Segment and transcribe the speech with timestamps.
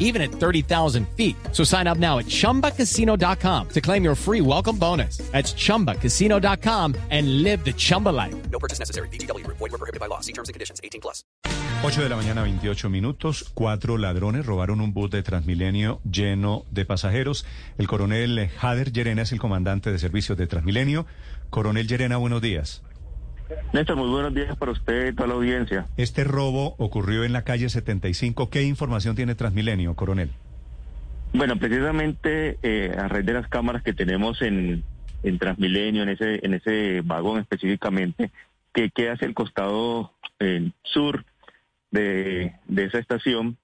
[0.00, 1.36] even at 30,000 feet.
[1.52, 5.18] So sign up now at chumbacasino.com to claim your free welcome bonus.
[5.30, 8.34] That's chumbacasino.com and live the Chumba life.
[8.50, 9.08] No purchase necessary.
[9.10, 9.46] BGW.
[9.46, 10.20] Void were prohibited by law.
[10.20, 10.80] See terms and conditions.
[10.82, 11.22] 18 plus.
[11.82, 13.50] 8 de la mañana, 28 minutos.
[13.54, 17.46] Cuatro ladrones robaron un bus de Transmilenio lleno de pasajeros.
[17.78, 21.06] El coronel Jader Llerena es el comandante de servicios de Transmilenio.
[21.48, 22.82] Coronel Llerena, buenos días.
[23.72, 25.86] Néstor, muy buenos días para usted y toda la audiencia.
[25.96, 28.50] Este robo ocurrió en la calle 75.
[28.50, 30.30] ¿Qué información tiene Transmilenio, coronel?
[31.32, 34.82] Bueno, precisamente eh, a raíz de las cámaras que tenemos en,
[35.22, 38.30] en Transmilenio, en ese, en ese vagón específicamente,
[38.72, 41.24] que queda hacia el costado eh, sur
[41.90, 43.56] de, de esa estación,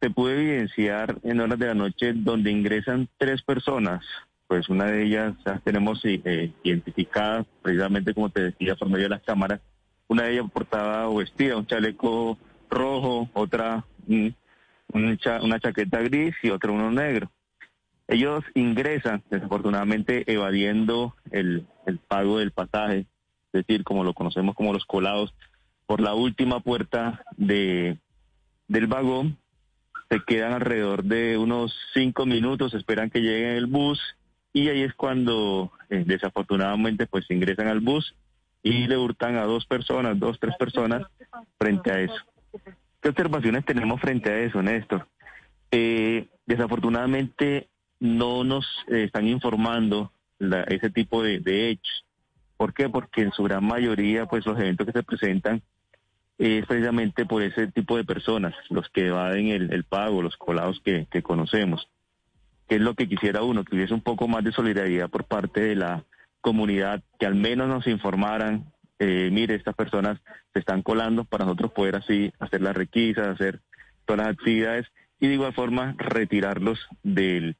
[0.00, 4.04] se puede evidenciar en horas de la noche donde ingresan tres personas.
[4.50, 9.10] Pues una de ellas las tenemos eh, identificadas, precisamente como te decía, por medio de
[9.10, 9.60] las cámaras.
[10.08, 12.36] Una de ellas portaba o vestía un chaleco
[12.68, 13.84] rojo, otra
[15.18, 17.30] cha- una chaqueta gris y otra uno negro.
[18.08, 23.06] Ellos ingresan, desafortunadamente, evadiendo el, el pago del pasaje,
[23.52, 25.32] es decir, como lo conocemos como los colados,
[25.86, 27.98] por la última puerta de,
[28.66, 29.36] del vagón.
[30.10, 34.00] Se quedan alrededor de unos cinco minutos, esperan que llegue el bus
[34.52, 38.14] y ahí es cuando eh, desafortunadamente pues ingresan al bus
[38.62, 41.02] y le hurtan a dos personas, dos, tres personas
[41.58, 42.14] frente a eso.
[43.00, 45.06] ¿Qué observaciones tenemos frente a eso, Néstor?
[45.70, 47.68] Eh, desafortunadamente
[48.00, 52.04] no nos eh, están informando la- ese tipo de, hechos.
[52.56, 52.88] ¿Por qué?
[52.88, 55.62] Porque en su gran mayoría, pues los eventos que se presentan
[56.36, 60.80] es precisamente por ese tipo de personas, los que evaden el, el pago, los colados
[60.80, 61.88] que conocemos.
[62.70, 63.64] ¿Qué es lo que quisiera uno?
[63.64, 66.04] Que hubiese un poco más de solidaridad por parte de la
[66.40, 70.20] comunidad, que al menos nos informaran, eh, mire, estas personas
[70.52, 73.58] se están colando para nosotros poder así hacer las requisas, hacer
[74.04, 74.86] todas las actividades
[75.18, 77.56] y de igual forma retirarlos del,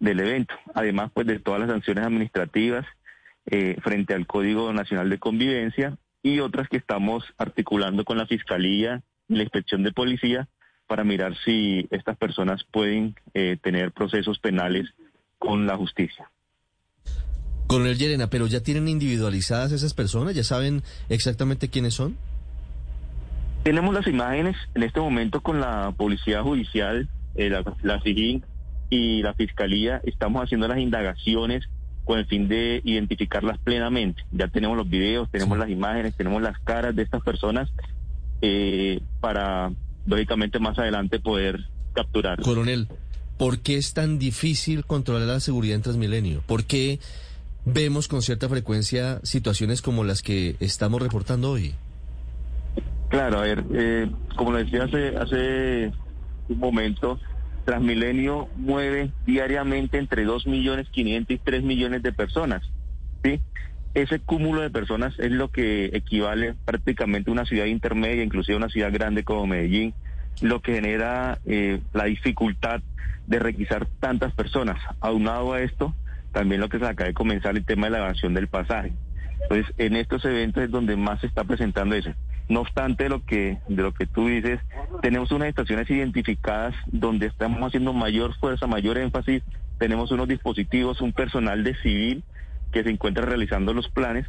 [0.00, 0.52] del evento.
[0.74, 2.84] Además, pues de todas las sanciones administrativas
[3.46, 9.00] eh, frente al Código Nacional de Convivencia y otras que estamos articulando con la Fiscalía
[9.28, 10.48] y la Inspección de Policía
[10.90, 14.88] para mirar si estas personas pueden eh, tener procesos penales
[15.38, 16.28] con la justicia.
[17.68, 22.16] Coronel Llerena, pero ya tienen individualizadas esas personas, ya saben exactamente quiénes son.
[23.62, 28.44] Tenemos las imágenes en este momento con la Policía Judicial, eh, la, la SIGIN
[28.90, 30.00] y la Fiscalía.
[30.02, 31.68] Estamos haciendo las indagaciones
[32.04, 34.24] con el fin de identificarlas plenamente.
[34.32, 37.70] Ya tenemos los videos, tenemos las imágenes, tenemos las caras de estas personas
[38.42, 39.70] eh, para,
[40.06, 41.60] lógicamente, más adelante poder
[41.94, 42.46] capturarlas.
[42.46, 42.88] Coronel,
[43.38, 46.42] ¿por qué es tan difícil controlar la seguridad en Transmilenio?
[46.46, 47.00] ¿Por qué
[47.64, 51.74] vemos con cierta frecuencia situaciones como las que estamos reportando hoy?
[53.08, 55.92] Claro, a ver, eh, como lo decía hace, hace
[56.48, 57.18] un momento,
[57.64, 62.62] Transmilenio mueve diariamente entre 2 millones 500 y 3 millones de personas,
[63.24, 63.40] ¿sí?
[63.94, 68.68] Ese cúmulo de personas es lo que equivale prácticamente a una ciudad intermedia, inclusive una
[68.68, 69.94] ciudad grande como Medellín,
[70.40, 72.82] lo que genera eh, la dificultad
[73.26, 74.78] de requisar tantas personas.
[75.00, 75.94] Aunado a esto,
[76.32, 78.92] también lo que se acaba de comenzar el tema de la evasión del pasaje.
[79.42, 82.10] Entonces, en estos eventos es donde más se está presentando eso.
[82.48, 84.60] No obstante lo que de lo que tú dices,
[85.02, 89.42] tenemos unas estaciones identificadas donde estamos haciendo mayor fuerza, mayor énfasis.
[89.78, 92.22] Tenemos unos dispositivos, un personal de civil
[92.72, 94.26] que se encuentra realizando los planes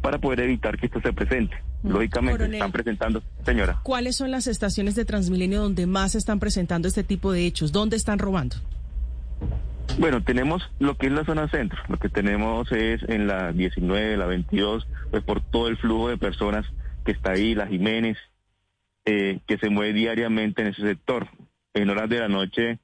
[0.00, 1.56] para poder evitar que esto se presente.
[1.82, 2.54] Lógicamente, se Coronel.
[2.54, 3.80] están presentando, señora.
[3.82, 7.72] ¿Cuáles son las estaciones de Transmilenio donde más se están presentando este tipo de hechos?
[7.72, 8.56] ¿Dónde están robando?
[9.98, 11.80] Bueno, tenemos lo que es la zona centro.
[11.88, 16.18] Lo que tenemos es en la 19, la 22, pues por todo el flujo de
[16.18, 16.66] personas
[17.04, 18.16] que está ahí, la Jiménez,
[19.04, 21.26] eh, que se mueve diariamente en ese sector,
[21.74, 22.78] en horas de la noche.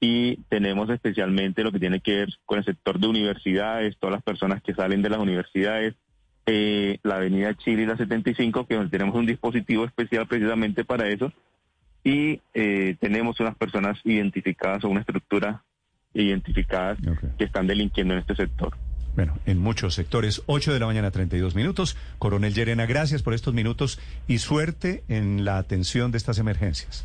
[0.00, 4.22] Y tenemos especialmente lo que tiene que ver con el sector de universidades, todas las
[4.22, 5.94] personas que salen de las universidades,
[6.46, 11.32] eh, la avenida Chile y la 75, que tenemos un dispositivo especial precisamente para eso.
[12.04, 15.62] Y eh, tenemos unas personas identificadas o una estructura
[16.14, 17.36] identificadas Ok.
[17.36, 18.76] que están delinquiendo en este sector.
[19.14, 21.96] Bueno, en muchos sectores, 8 de la mañana, 32 minutos.
[22.18, 23.98] Coronel Llerena, gracias por estos minutos
[24.28, 27.04] y suerte en la atención de estas emergencias.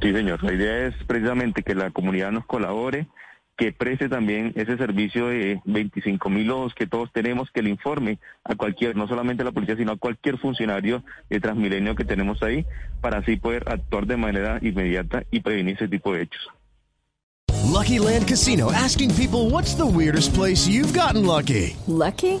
[0.00, 0.42] Sí, señor.
[0.44, 3.08] La idea es precisamente que la comunidad nos colabore,
[3.56, 8.20] que preste también ese servicio de 25 mil ojos que todos tenemos, que le informe
[8.44, 12.40] a cualquier, no solamente a la policía, sino a cualquier funcionario de Transmilenio que tenemos
[12.44, 12.64] ahí,
[13.00, 16.48] para así poder actuar de manera inmediata y prevenir ese tipo de hechos.
[17.64, 21.76] Lucky Land Casino asking people what's the weirdest place you've gotten lucky?
[21.86, 22.40] Lucky?